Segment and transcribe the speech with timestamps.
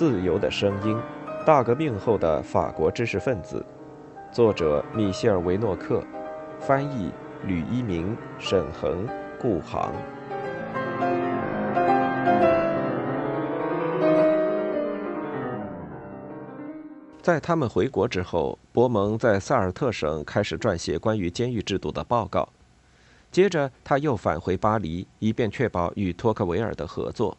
[0.00, 0.96] 自由的声音》，
[1.44, 3.62] 大革命后的法国知识分子，
[4.32, 6.02] 作者米歇尔·维诺克，
[6.58, 7.12] 翻译
[7.44, 9.06] 吕一鸣、沈恒、
[9.38, 9.92] 顾航。
[17.20, 22.48] 在他们回国之后，伯蒙在萨尔特省开始撰写关于监狱制度的报告。
[23.30, 27.36] 接着，他又返回巴黎，以便确保与托克维尔的合作。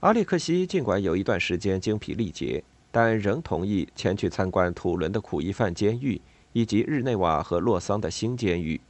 [0.00, 6.18] 阿列克西尽管有一段时间精疲力竭，但仍同意前去参观土伦的苦役犯监狱
[6.54, 8.80] 以及日内瓦和洛桑的新监狱。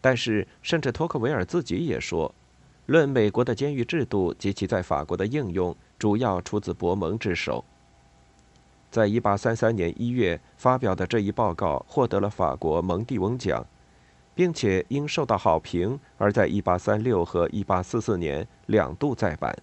[0.00, 2.32] 但是，甚至托克维尔自己也说，
[2.86, 7.64] 论美国的监狱制度及其在法国的应用，主要出自伯蒙之手。
[8.92, 13.66] 在1833年1月发表的这一报告获得了法国蒙蒂翁奖。
[14.36, 19.56] 并且因受到好评，而在1836和1844年两度再版。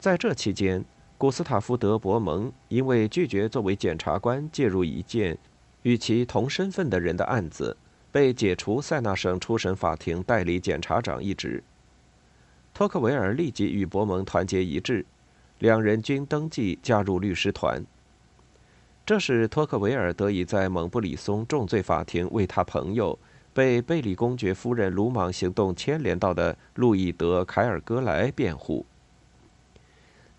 [0.00, 0.82] 在这期间，
[1.18, 5.36] 古斯塔夫·德·伯蒙因为拒绝作为检察官介入一件
[5.82, 7.76] 与其同身份的人的案子，
[8.10, 11.62] 被解除塞纳省初审法庭代理检察长一职。
[12.72, 15.04] 托克维尔立即与伯蒙团结一致，
[15.58, 17.84] 两人均登记加入律师团。
[19.04, 23.18] 这使托克维尔得以在蒙布里松重罪法庭为他朋友、
[23.52, 28.86] 被贝里公爵夫人鲁莽行动牵连到的路易德·凯尔戈莱辩护。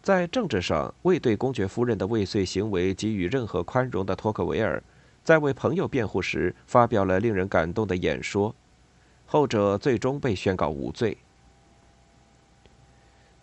[0.01, 4.81] 在政治上未对公爵夫人的未遂行为给予任何宽容的托克维尔，
[5.23, 8.55] 在为朋友辩护时发表了令人感动的演说，
[9.27, 11.17] 后者最终被宣告无罪。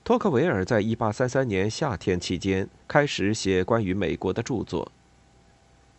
[0.03, 4.91] 托克维尔在1833年夏天期间开始写关于美国的著作。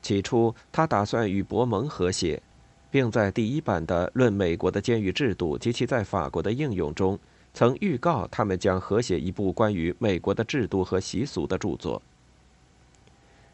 [0.01, 2.41] 起初，他打算与伯蒙合写，
[2.89, 7.19] 并在第一版的《论美国的监狱制度及其在法国的应用》中，
[7.59, 12.01] 曾预告他们将合写一部关于美国的制度和习俗的著作。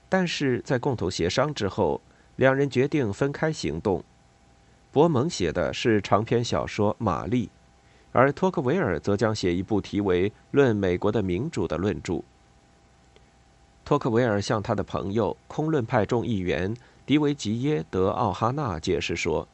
[0.08, 2.00] 但是在共同协商之后，
[2.36, 4.04] 两人决定分开行动。
[4.92, 7.48] 伯蒙写的是长篇小说《玛丽》，
[8.12, 12.22] 而托克维尔则将写一部题为《论美国的民主》的论著。
[13.84, 16.78] 托克维尔向他的朋友空论派众议员
[17.08, 19.48] 迪维吉耶·德奥哈纳解释说，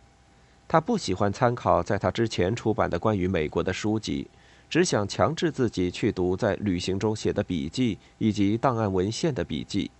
[0.67, 4.27] 他不喜欢参考在他之前出版的关于美国的书籍，
[4.71, 9.91] 只想强制自己去读在旅行中写的笔记以及档案文献的笔记，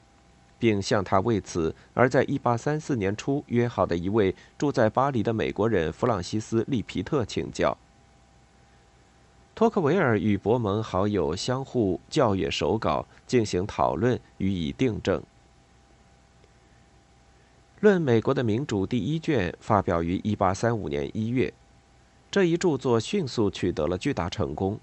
[0.58, 7.78] 并向他为此而在1834年初约好的一位住在巴黎的美国人弗朗西斯·利皮特请教。
[9.54, 15.20] 托克维尔与伯蒙好友相互校阅手稿，进行讨论，予以订正。
[17.82, 21.54] 《论美国的民主》第一卷发表于1835年1月，
[22.32, 24.76] 这一著作迅速取得了巨大成功。《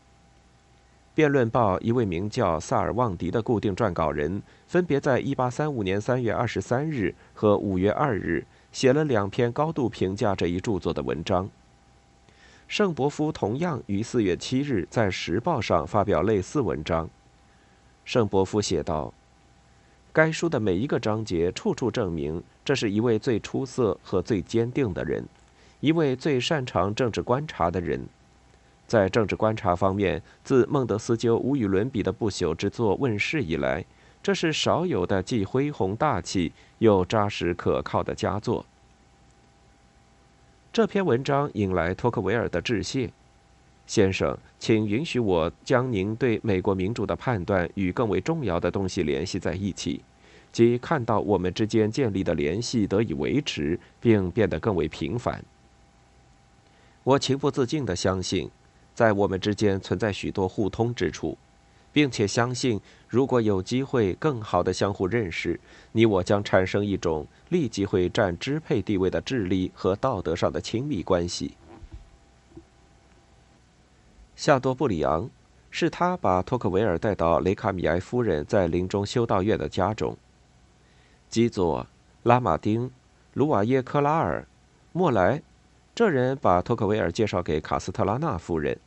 [1.14, 11.48] 辩论报》一位名叫萨尔旺迪的固定撰稿人，分别在1835年3月23日和5月2日写了两篇高度评价这一著作的文章。
[12.68, 17.08] 圣伯夫同样于四月七日在《时报》上发表类似文章。
[18.04, 19.12] 圣伯夫写道
[20.12, 25.26] ：“该书的每一个章节处处证明，这是一位最出色和最坚定的人，
[25.80, 28.06] 一位最擅长政治观察的人。
[28.86, 33.84] 在政治观察方面，自孟德斯鸠无与伦比的不朽之作问世以来，
[34.22, 38.64] 这是少有的既恢宏大气又扎实可靠的佳作。”
[40.72, 43.10] 这篇文章引来托克维尔的致谢，
[43.86, 50.00] 先生，请允许我将您对美国民主的判断与更为重要的东西联系在一起，
[50.50, 55.42] 即看到我们之间建立的联系得以维持并变得更为频繁。
[57.08, 58.50] 我情不自禁地相信，
[58.94, 61.38] 在我们之间存在许多互通之处。
[61.90, 62.78] 并且相信，
[63.08, 65.58] 如果有机会更好的相互认识，
[65.92, 71.54] 你我将产生一种立即会占支配地位的智力和道德上的亲密关系。
[74.36, 75.30] 夏多布里昂
[75.70, 80.14] 是他把托克维尔带到雷卡米埃夫人在林中修道院的家中。
[81.30, 81.86] 基佐、
[82.24, 82.90] 拉马丁、
[83.32, 84.46] 卢瓦耶克拉尔、
[84.92, 85.42] 莫莱，
[85.98, 88.78] 这人把托克维尔介绍给卡斯特拉纳夫人。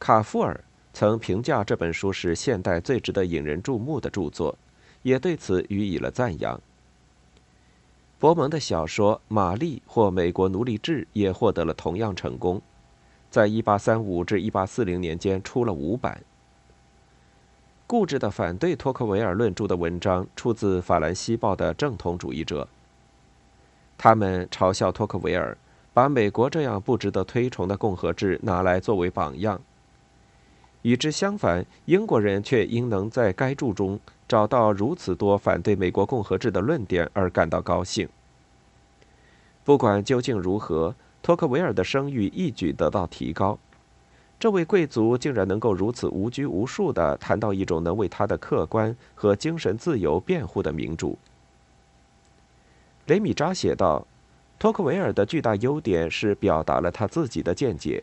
[0.00, 0.60] 卡夫尔。
[0.92, 4.58] 曾评价这本书是现代最值得引人注目的著作，
[5.02, 6.60] 也对此予以了赞扬。
[8.18, 12.60] 伯蒙的小说《玛丽》或《美国奴隶制》也获得了同样成功，
[13.30, 16.20] 在1835至1840年间出了五版。
[17.86, 22.66] 固执的反对托克维尔论著的文章出自《法兰西报》的正统主义者，
[23.96, 25.56] 他们嘲笑托克维尔
[25.96, 29.58] 把美国这样不值得推崇的共和制拿来作为榜样。
[30.82, 33.98] 与之相反，英国人却因能在该著中
[34.28, 38.06] 找到如此多反对美国共和制的论点而感到高兴。
[39.64, 43.58] 不管究竟如何，托克维尔的声誉一举得到提高。
[44.38, 51.16] 这位贵族竟然能够如此无拘无束地谈到一种能为他的客观和精神自由辩护的民主。
[53.06, 54.06] 雷米扎写道
[54.58, 58.02] ：“托克维尔的巨大优点是表达了他自己的见解。”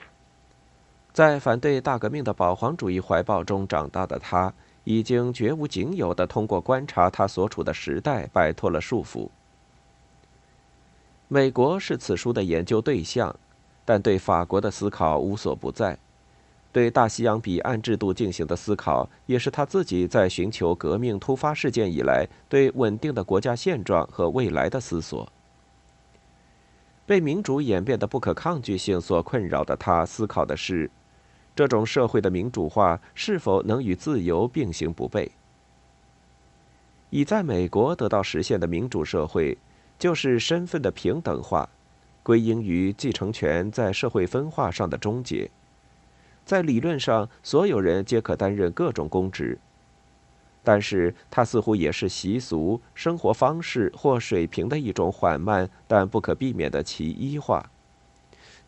[1.13, 4.51] 在反对大革命的保皇主义怀抱中长大的他，
[4.83, 9.29] 已经绝无仅有的通过观察他所处的时代摆脱了束缚。
[11.27, 13.35] 美国是此书的研究对象，
[13.85, 15.97] 但对法国的思考无所不在。
[16.71, 25.31] 对大西洋彼岸制度进行的思考，也是他自己在寻求革命突发事件以来对稳定的国家现状和未来的思索。
[27.05, 30.89] 被民主演变的不可抗拒性所困扰的他，思考的是。
[31.55, 35.29] 这种社会的民主化是否能与自由并行不悖？
[37.11, 39.55] 已在美国得到实现的民主社会，
[39.99, 41.69] 就是身份的平等化，
[42.23, 45.51] 归因于继承权在社会分化上的终结。
[46.43, 49.59] 在理论上，所有人皆可担任各种公职，
[50.63, 57.69] 但是它似乎也是习俗、生活方式或水平的一种缓慢但不可避免的其一化。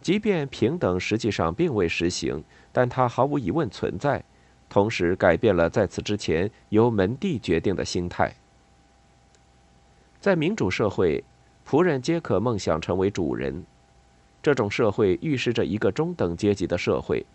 [0.01, 2.43] 即便平等实际上并未实行。
[2.71, 4.21] 但它毫无疑问存在，
[4.67, 8.35] 同时改变了在此之前由门第决定的心态。
[10.19, 11.23] 在民主社会，
[11.65, 13.63] 仆人皆可梦想成为主人。
[14.43, 17.25] 这种社会预示着一个中等阶级的社会，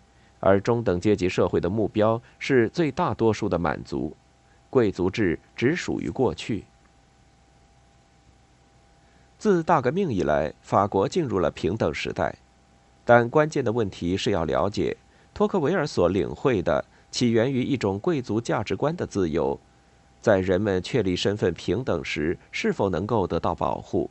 [0.41, 4.15] 而中等阶级社会的目标是最大多数的满足。
[4.71, 6.65] 贵族制只属于过去。
[9.39, 12.37] 自大革命以来，法国进入了平等时代，
[13.05, 14.97] 但关键的问题是要了解。
[15.33, 19.59] 托克维尔所领会的起源于一种贵族价值观的自由，
[20.21, 24.11] 在人们确立身份平等时，是否能够得到保护？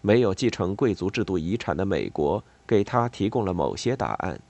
[0.00, 4.40] 没有继承贵族制度遗产的美国，给他提供了某些答案。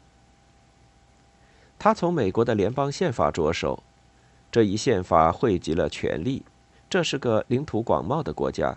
[1.79, 3.83] 他从美国的联邦宪法着手，
[4.51, 6.43] 这一宪法汇集了权力，
[6.89, 8.77] 这是个领土广袤的国家，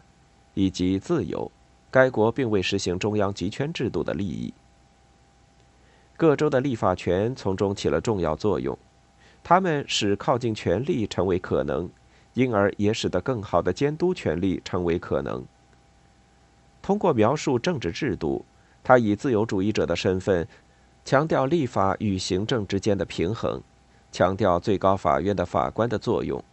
[0.53, 1.51] 以及自由。
[1.89, 4.53] 该国并未实行中央集权制度的利益。
[6.15, 8.77] 各州的立法权从中起了重要作用，
[9.43, 11.89] 他们使靠近权力成为可能，
[12.33, 15.43] 因而也使得更好的监督权力成为可能。
[16.81, 18.45] 通过描述政治制度，
[18.83, 20.47] 他以自由主义者的身份，
[21.03, 23.61] 强调立法与行政之间的平衡，
[24.11, 26.43] 强调最高法院的法官的作用，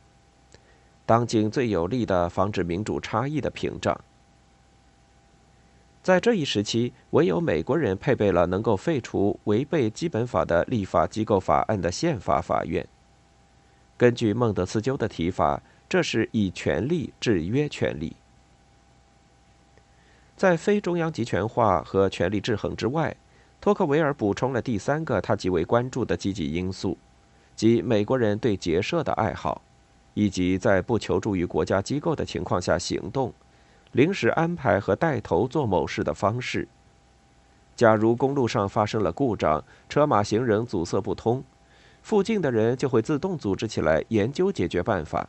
[1.05, 3.99] 当今最有力的防止民主差异的屏障。
[6.03, 12.87] 在这一时期，唯有美国人配备了能够废除违背基本法的立法机构法案的宪法法院。
[13.97, 18.15] 根据孟德斯鸠的提法，这是以权力制约权力。
[20.37, 23.17] 在非中央集权化和权力制衡之外，
[23.61, 26.97] 托克维尔补充了第三个他极为关注的积极因素，
[27.59, 29.61] 即美国人对结社的爱好，
[30.15, 33.35] 以及在不求助于国家机构的情况下行动。
[33.91, 36.69] 临时安排和带头做某事的方式。
[37.75, 41.43] 假如公路上发生了故障，车马行人阻塞不通，
[42.01, 45.29] 附近的人就会自动组织起来研究解决办法。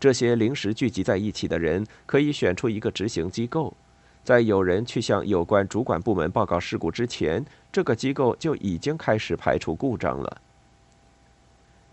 [0.00, 3.72] 这些临时聚集在一起的人可以选出一个执行机构，
[4.24, 10.40] 在有人去向有关主管部门报告事故之前，这个机构就已经开始排除故障了。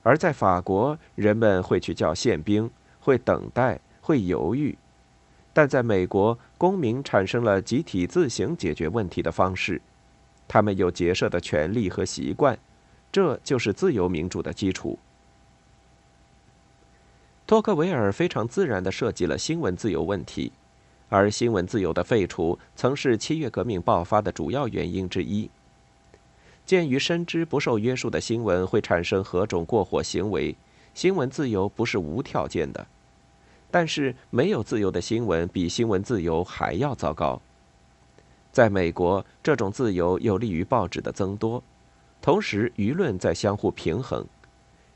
[0.05, 2.69] 而在法国，人们会去叫宪兵，
[2.99, 4.77] 会等待，会犹豫。
[5.51, 9.81] 但在美国，公民产生了集体自行解决问题的方式，
[10.47, 12.55] 他们有结社的权利和习惯，
[13.11, 14.99] 这就是自由民主的基础。
[17.47, 20.51] 托克维尔非常自然地设计了新闻自由问题，
[21.09, 25.49] 而新闻自由的废除曾是七月革命爆发的主要原因之一。
[26.65, 30.55] 鉴于深知不受约束的新闻会产生何种过火行为，
[30.93, 32.87] 新闻自由不是无条件的。
[33.69, 37.41] 但是，没有自由的新闻比新闻自由还要糟糕。
[38.51, 41.61] 在美国，这种自由有利于报纸的增多，
[42.21, 44.25] 同时舆论在相互平衡。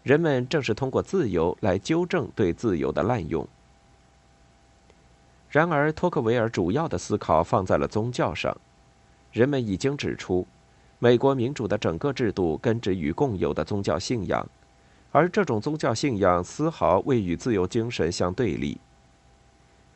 [0.01, 3.45] 人们正是通过自由来纠正对自由的滥用。
[5.49, 8.55] 然而，托克维尔主要的思考放在了宗教上。
[9.33, 10.47] 人们已经指出，
[10.99, 14.47] 美国民主的整个制度根植于共有的宗教信仰。
[15.11, 18.77] 而这种宗教信仰丝毫未与自由精神相对立。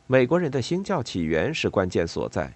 [0.08, 2.52] 美国人的新教起源是关键所在。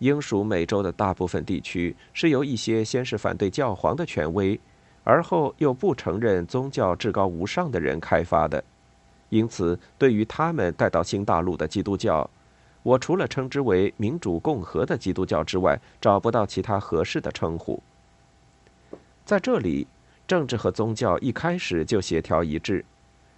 [0.00, 4.58] 英属美洲的大部分地区是由一些先是反对教皇的权威，
[5.04, 8.62] 而后又不承认宗教至高无上的人开发的。
[9.28, 12.28] 因此，对于他们带到新大陆的基督教，
[12.82, 17.82] 我除了称之为民主共和的基督教之外，找不到其他合适的称呼。
[19.24, 19.86] 在这里，
[20.26, 22.84] 政治和宗教一开始就协调一致，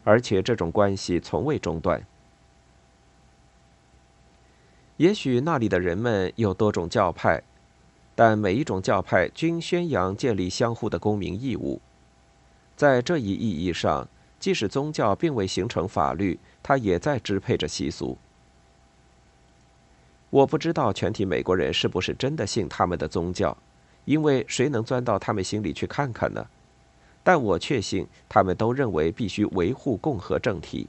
[0.03, 2.03] 而且这种关系从未中断。
[4.97, 7.43] 也许那里的人们有多种教派，
[8.15, 11.81] 但每一种教派均宣扬建立相互的公民义务。
[12.77, 14.09] 在这一意义上，
[14.41, 18.17] 即使宗教并未形成法律，它也在支配着习俗。
[20.35, 23.57] 我不知道全体美国人是不是真的信他们的宗教，
[24.05, 26.45] 因为谁能钻到他们心里去看看呢？
[27.23, 30.89] 但我确信，他们都认为必须维护共和政体。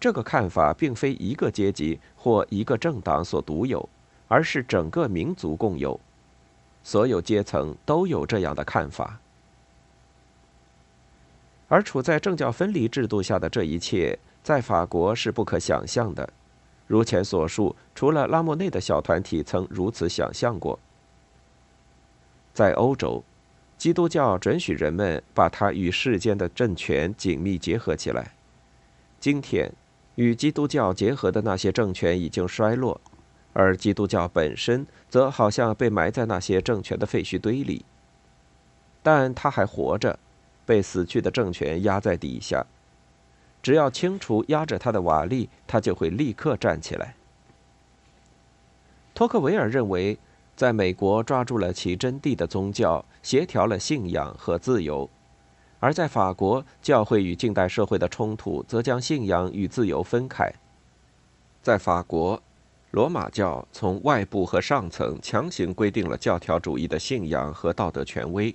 [0.00, 3.86] 这个看法并非一个阶级或一个政党所独有，
[4.26, 6.00] 而是整个民族共有。
[6.82, 9.20] 所有阶层都有这样的看法。
[11.68, 16.32] 而处在政教分离制度下的这一切，在法国是不可想象的。
[16.86, 20.78] 如前所述，除了拉莫内的小团体曾如此想象过，
[22.54, 23.24] 在欧洲，
[23.76, 28.32] 基督教准许人们把它与世间的政权紧密结合起来。
[29.18, 29.72] 今天，
[30.14, 33.00] 与基督教结合的那些政权已经衰落，
[33.52, 37.84] 而基督教本身则好像被埋在那些政权的废墟堆里。
[39.02, 40.18] 但它还活着，
[40.64, 42.64] 被死去的政权压在底下。
[43.66, 47.16] 只要清除压着他的瓦砾，他就会立刻站起来。
[49.12, 50.16] 托克维尔认为，
[50.54, 55.08] 在美国抓住了其真谛的宗教，协调了信仰和自由；
[55.80, 60.48] 而在法国，教会与近代社会的冲突则将信仰与自由分开。
[61.60, 62.40] 在法国，
[62.92, 68.54] 罗马教从外部和上层强行规定了教条主义的信仰和道德权威。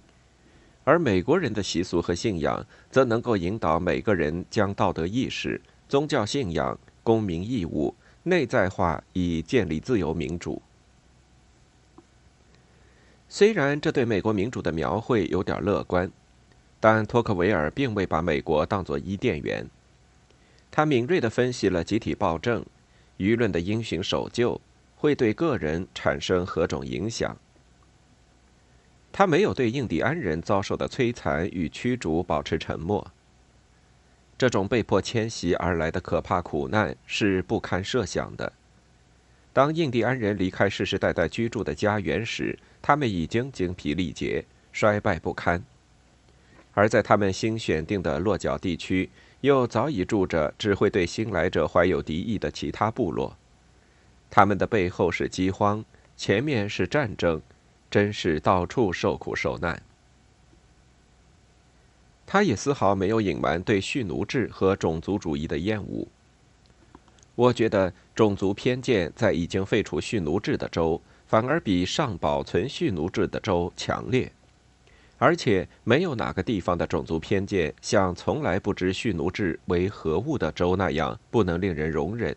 [0.83, 10.61] 而美国人的习俗和信仰，则能够引导每个人将道德意识、宗教信仰、公民义务内在化，以建立自由民主。
[13.29, 16.11] 虽然这对美国民主的描绘有点乐观，
[16.79, 19.65] 但托克维尔并未把美国当作伊甸园。
[20.69, 22.65] 他敏锐地分析了集体暴政、
[23.17, 24.59] 舆论的因循守旧
[24.95, 27.37] 会对个人产生何种影响。
[29.11, 33.11] 他没有对印第安人遭受的摧残与驱逐保持沉默。
[34.37, 38.51] 这种被迫迁徙而来的可怕苦难是不堪设想的。
[39.53, 45.59] 当印第安人离开世世代代居住的家园时，他们已经精疲力竭、衰败不堪；
[46.73, 49.09] 而在他们新选定的落脚地区，
[49.41, 53.35] 又早已住着只会对新来者怀有敌意的其他部落。
[54.29, 55.83] 他们的背后是饥荒，
[56.15, 57.41] 前面是战争。
[57.91, 59.83] 真是到处受苦受难。
[62.25, 66.07] 他也丝毫没有隐瞒对蓄奴制和种族主义的厌恶。
[67.35, 74.31] 我觉得种族偏见在已经废除蓄奴制的州，反而比尚保存蓄奴制的州强烈，
[75.17, 82.35] 而且没有哪个地方的种族偏见像从来不知蓄奴制为何物的州那样不能令人容忍。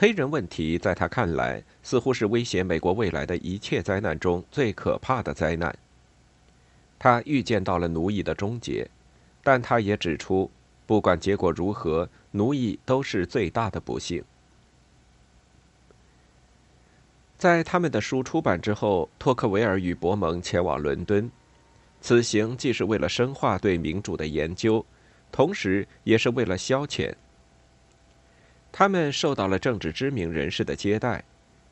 [0.00, 5.76] 黑人问题在他看来，似乎是威胁美国未来的一切灾难中最可怕的灾难。
[7.00, 8.88] 他预见到了奴役的终结，
[9.42, 10.48] 但他也指出，
[10.86, 14.22] 不管结果如何，奴役都是最大的不幸。
[17.36, 21.28] 在他们的书出版之后，托克维尔与伯蒙前往伦敦，
[22.00, 24.86] 此行既是为了深化对民主的研究，
[25.32, 27.12] 同时也是为了消遣。
[28.70, 31.24] 他们受到了政治知名人士的接待，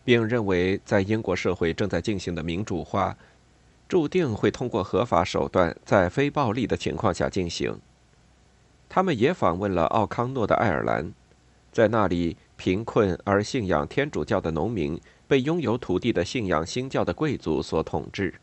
[0.04, 3.16] 并认为在英国社会正在进行的民主化，
[3.88, 7.78] 注定会通过合法手段，在非暴力的情况下进行。
[8.88, 11.12] 他们也访问了奥康诺的爱尔兰，
[11.72, 18.34] 在那里，贫困而信仰天主教的农民被拥有土地的信仰新教的贵族所统治。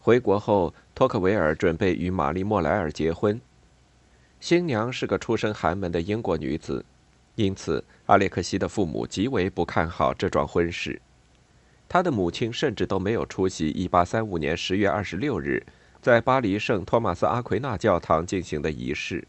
[0.00, 3.40] 回国后，托克维尔准备与玛丽莫莱尔结婚，
[4.40, 6.84] 新娘是个出身寒门的英国女子。
[7.36, 11.00] 因此，阿列克西的父母极为不看好这桩婚事。
[11.88, 15.66] 他的母亲甚至都没有出席1835年10月26日
[16.00, 19.26] 在巴黎圣托马斯阿奎那教堂进行的仪式。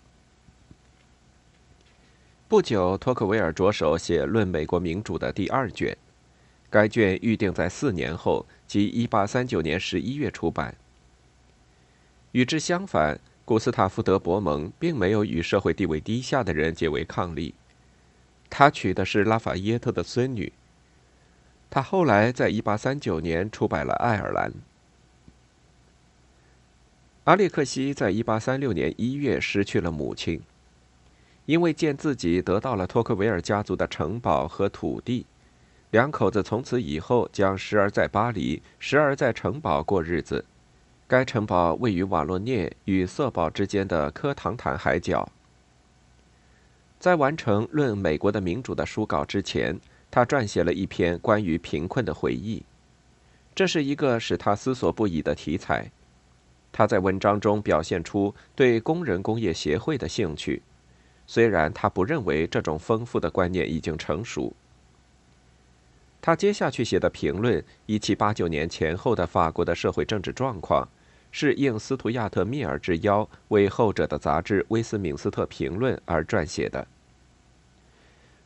[2.47, 5.97] 不久，托克维尔着手写《论美国民主》的第二卷，
[6.69, 10.75] 该卷预定在四年后，即1839年11月出版。
[12.33, 17.53] 与之相反，古斯塔夫·德·伯蒙并没有与社会地位低下的人结为伉俪。
[18.57, 20.53] 他娶的是拉法耶特的孙女。
[21.69, 24.50] 他后来在1839年出版了《爱尔兰》。
[27.25, 30.41] 阿列克西在1836年1月失去了母亲，
[31.45, 35.25] 因为见自己得到了托克维尔家族的城堡和土地，
[35.91, 40.45] 两口子从此以后将时而在巴黎，时而在城堡过日子。
[41.09, 45.29] 该城堡位于瓦洛涅与瑟堡之间的科唐坦海角。
[47.05, 52.63] 在完成《论美国的民主》的书稿之前，他撰写了一篇关于贫困的回忆，
[53.53, 55.91] 这是一个使他思索不已的题材。
[56.71, 60.63] 他在文章中表现出对工人工业协会的兴趣，
[61.27, 64.51] 虽然他不认为这种丰富的观念已经成熟。
[66.19, 70.89] 他接下去写的评论1789年前后的法国的社会政治状况，
[71.31, 76.88] 是应斯图亚特·密尔之邀为后者的杂志《威斯敏斯特评论》而撰写的。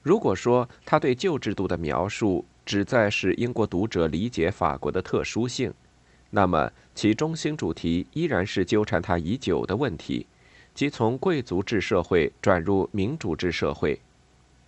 [0.10, 5.72] 如果说他对旧制度的描述旨在使英国读者理解法国的特殊性，
[6.32, 10.26] 那么，其中心主题依然是纠缠他已久的问题，
[10.74, 14.02] 即从贵族制社会转入民主制社会。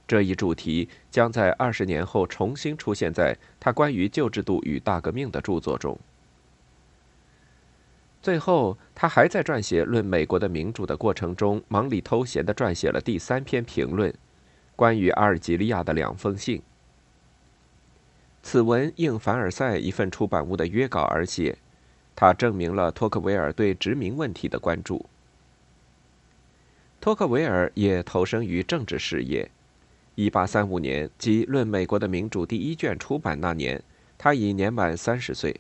[0.08, 5.98] 这一主题将在二十年后重新出现在他关于旧制度与大革命的著作中。
[8.22, 14.14] 最后，他还在撰写《论美国的民主》的过程中，忙里偷闲地撰写了第三篇评论，
[14.82, 16.60] 关于阿尔及利亚的两封信。
[18.42, 21.56] 此文应凡尔赛一份出版物的约稿而写，
[22.16, 25.06] 它证明了托克维尔对殖民问题的关注。
[27.00, 29.52] 托克维尔也投身于政治事业。
[30.16, 33.84] 1835年，即《论美国的民主》第一卷出版那年，
[34.18, 35.60] 他已年满三十岁。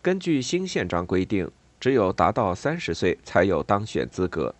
[0.00, 4.54] 根据新宪章规定，只有达到三十岁才有当选资格。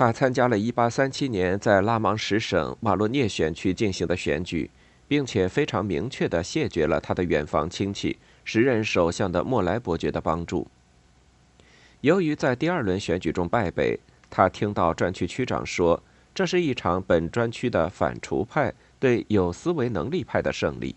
[0.00, 4.70] 他参加了1837年在拉芒什省马洛涅选区进行的选举。
[5.06, 10.68] 并且非常明确地谢绝了他的远房亲戚时任首相的莫莱伯爵的帮助。
[12.00, 13.98] 由于在第二轮选举中败北，
[14.30, 16.00] 他听到专区区长说，
[16.32, 20.94] 这是一场本专区的反刍派对有思维能力派的胜利。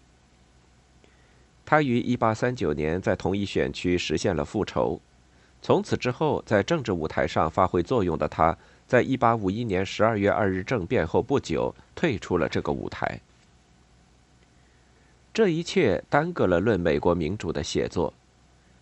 [1.66, 5.02] 他于1839年在同一选区实现了复仇。
[5.64, 8.56] 从此之后，在政治舞台上发挥作用的他，
[8.88, 13.20] 在1851年12月2日政变后不久退出了这个舞台。
[15.34, 18.14] 这一切耽搁了《论美国民主》的写作。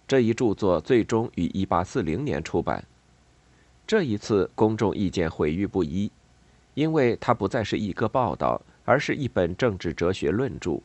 [0.06, 2.84] 这一著作最终于1840年出版。
[3.88, 6.12] 这一次公众意见毁誉不一，
[6.74, 10.82] 因为它不再是一个报道，而是一本政治哲学论著，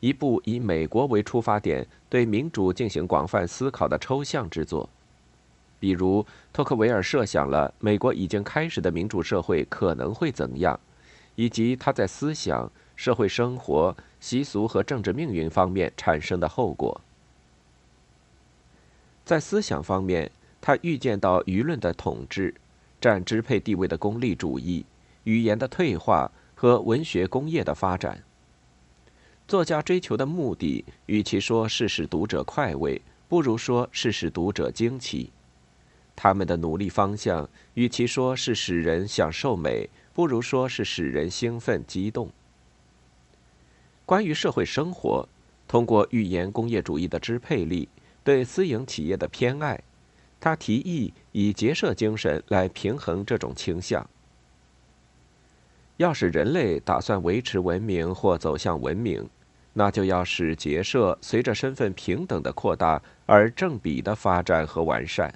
[0.00, 4.88] 一部以美国为出发点对民主进行广泛思考的抽象之作。
[5.82, 10.78] 比如，托克维尔设想了美国已经开始的民主社会可能会怎样，
[11.34, 12.70] 以及他在思想。
[12.94, 17.00] 社会生活、习俗和政治命运方面产生的后果。
[19.24, 22.54] 在思想方面，他预见到舆论的统治、
[23.00, 24.84] 占支配地位的功利主义、
[25.24, 28.22] 语言的退化和文学工业的发展。
[29.48, 35.30] 作家追求的目的，与其说是使读者快慰，不如说是使读者惊奇；
[36.14, 42.30] 他们的努力方向，与其说是使人享受美，不如说是使人兴奋激动。
[44.04, 45.28] 关于社会生活，
[45.66, 47.88] 通过预言工业主义的支配力
[48.22, 49.80] 对私营企业的偏爱，
[50.38, 54.08] 他提议以结社精神来平衡这种倾向。
[55.96, 59.28] 要使人类打算维持文明或走向文明，
[59.72, 65.32] 那就要使结社随着身份平等的扩大而正比的发展和完善。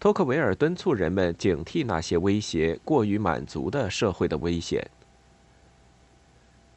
[0.00, 4.90] 托克维尔敦促人们警惕那些威胁过于满足的社会的危险。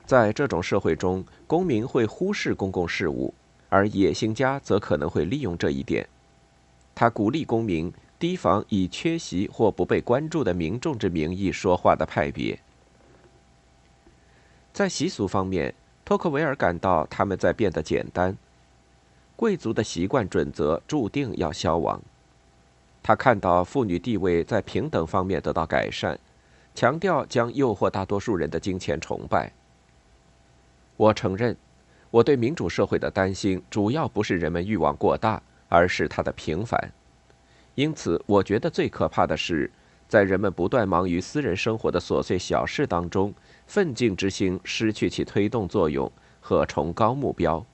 [0.06, 3.34] 在这种社会中，公民会忽视公共事务，
[3.70, 6.06] 而野心家则可能会利用这一点。
[6.94, 12.60] 他鼓励公民提防以缺席或不被关注的民众之名义说话的派别。
[14.74, 18.36] 在习俗方面，托克维尔感到他们在变得简单，
[19.38, 22.02] 贵族的习惯准则注定要消亡。
[23.04, 26.18] 他看到妇女地位在平等方面得到改善，
[26.74, 29.52] 强调将诱惑大多数人的金钱崇拜。
[30.96, 31.58] 我承认，
[32.10, 36.92] 我对民主社会的担心主要不是人们欲望过大，而是它的平凡。
[37.76, 39.70] 因此，我觉得最可怕的是，
[40.08, 43.34] 在人们不断忙于私人生活的琐碎小事当中，
[43.68, 47.66] 奋进之心失去其推动作用和崇高目标。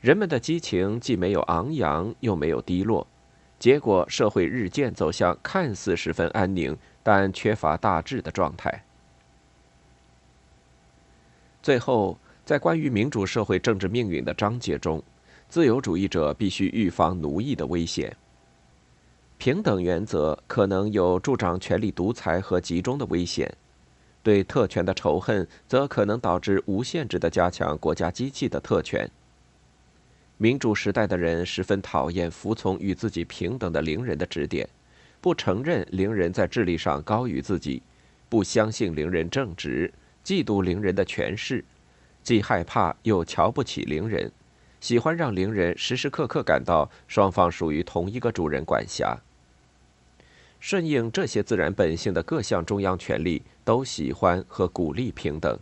[0.00, 3.04] 人们的激情既没有昂扬，又没有低落，
[3.58, 8.84] 结果社会日渐走向看似十分安宁，但缺乏大志的状态。
[11.60, 15.02] 最后，在关于民主社会政治命运的章节中，
[15.48, 18.16] 自由主义者必须预防奴役的危险。
[19.38, 23.52] 平等原则可能有助长权力独裁和集中的危险，
[24.22, 29.10] 对特权的仇恨则可能导致无限制的加强国家机器的特权。
[30.40, 34.68] 民主时代的人十分讨厌服从与自己平等的邻人的指点，
[35.20, 37.82] 不承认邻人在智力上高于自己，
[38.28, 39.92] 不相信邻人正直，
[40.24, 41.64] 嫉妒邻人的权势，
[42.22, 44.30] 既害怕又瞧不起邻人。
[44.80, 49.18] 喜欢让邻人时时刻刻感到双方属于同一个主人管辖。
[50.60, 55.58] 顺应这些自然本性的各项中央权力都喜欢和鼓励平等。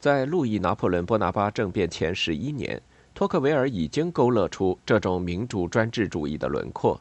[0.00, 2.80] 在路易拿破仑波拿巴政变前十一年，
[3.14, 7.00] 托克维尔已经勾勒出这种民主专制主义的轮廓。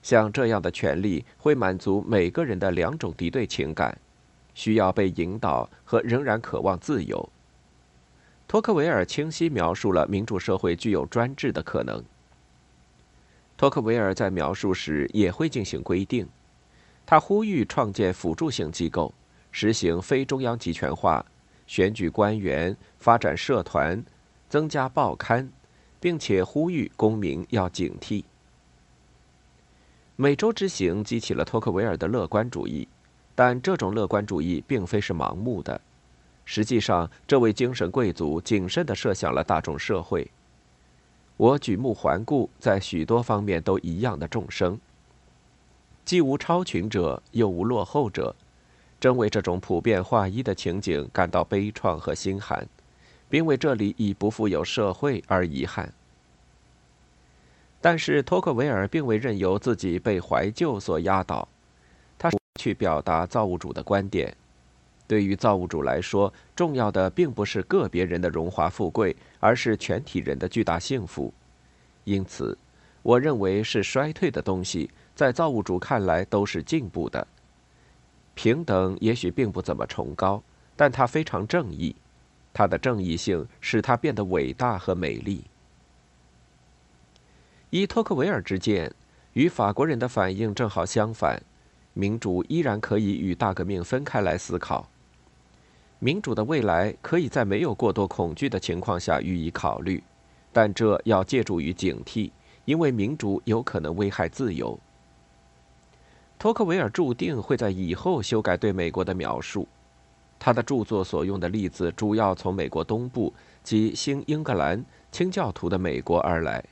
[0.00, 3.98] 像这样的权利会满足每个人的两种敌对情感：
[4.54, 7.28] 需要被引导和仍然渴望自由。
[8.46, 12.02] 托克维尔清晰描述了民主社会具有专制的可能。
[13.56, 16.28] 托克维尔在描述时也会进行规定，
[17.04, 19.12] 他呼吁创建辅助性机构，
[19.50, 21.26] 实行非中央集权化，
[21.66, 24.02] 选举官员，发展社团，
[24.48, 25.50] 增加报刊，
[26.00, 28.24] 并且呼吁公民要警惕。
[30.16, 32.88] 美洲之行激起了托克维尔的乐观主义，
[33.34, 35.80] 但这种乐观主义并非是盲目的。
[36.44, 40.30] 实际上，这位精神贵族谨慎地设想了大众社会。
[41.36, 44.80] 我举目环顾，在许多方面都一样的众生，
[46.04, 48.34] 既无超群者，又无落后者，
[48.98, 52.66] 真为这种普遍化一的情景感到悲怆和心寒，
[53.28, 55.92] 并为这里已不复有社会而遗憾。
[57.80, 61.48] 但是托克维尔并未任由自己被怀旧所压倒，
[62.18, 64.36] 他去表达造物主的观点。
[65.06, 71.32] 对于造物主来说，重要的并不是个别人的荣华富贵，而是全体人的巨大幸福。
[72.04, 72.58] 因此，
[73.02, 77.26] 我认为是衰退的东西，在造物主看来都是进步的。
[78.34, 80.42] 平等也许并不怎么崇高，
[80.76, 81.96] 但它非常正义，
[82.52, 85.44] 它的正义性使它变得伟大和美丽。
[87.70, 88.92] 依托克维尔之见，
[89.34, 91.42] 与法国人的反应正好相反，
[91.92, 94.88] 民主依然可以与大革命分开来思考。
[95.98, 100.02] 民主的未来可以在没有过多恐惧的情况下予以考虑，
[100.52, 102.30] 但这要借助于警惕，
[102.64, 104.78] 因为民主有可能危害自由。
[106.38, 109.66] 托克维尔注定会在以后修改对美国的描述，
[110.38, 116.64] 他的著作所用的例子主要从美国东部及新英格兰清教徒的美国而来。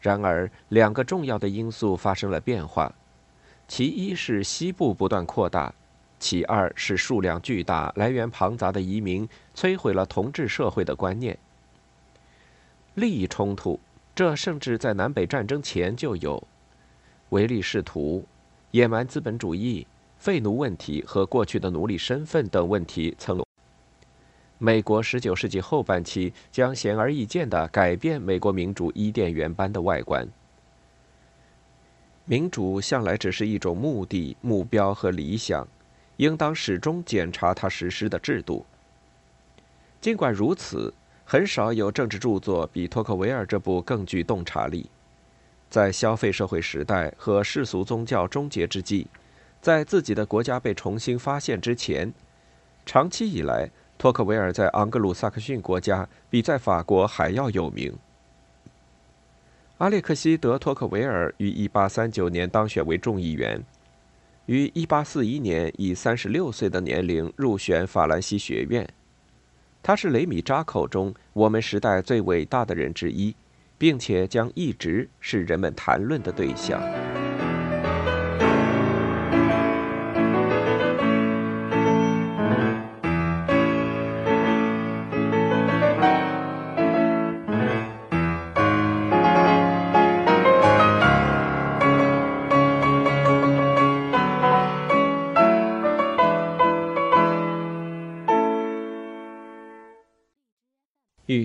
[0.00, 2.92] 然而，两个重要的因素发生了变化，
[3.68, 5.72] 其一是西部不断扩大。
[6.18, 11.36] 其二是数量巨大、来源庞杂的移民摧毁了同治社会的观念。
[12.94, 13.80] 利益冲突，
[14.14, 16.40] 这甚至在南北战争前就有。
[17.30, 18.24] 唯利是图、
[18.70, 19.84] 野蛮资本主义、
[20.22, 23.42] 废奴问题和过去的奴隶身份等问题曾。
[24.56, 30.24] 美国十九世纪后半期将显而易见地改变美国民主伊甸园般的外观。
[32.24, 35.66] 民主向来只是一种目的、目标和理想。
[36.18, 38.64] 应当始终检查它实施的制度。
[40.00, 44.88] 尽管如此，很少有政治著作比托克维尔这部更具洞察力。
[45.68, 49.08] 在消费社会时代和世俗宗教终结之际，
[49.62, 52.12] 在自己的国家被重新发现之前，
[52.84, 57.96] 长期以来，托克维尔在昂格鲁萨克逊国家比在法国还要有名。
[59.78, 63.64] 阿列克西德·托克维尔于1839年当选为众议员。
[64.46, 68.88] 于1841年以36岁的年龄入选法兰西学院，
[69.80, 73.36] 他是雷米扎口中我们时代最伟大的人之一，
[73.78, 76.82] 并且将一直是人们谈论的对象。